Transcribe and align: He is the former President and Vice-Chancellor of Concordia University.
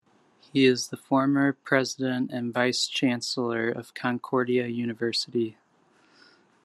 He 0.51 0.65
is 0.65 0.87
the 0.87 0.97
former 0.97 1.53
President 1.53 2.31
and 2.31 2.51
Vice-Chancellor 2.51 3.69
of 3.69 3.93
Concordia 3.93 4.65
University. 4.65 5.57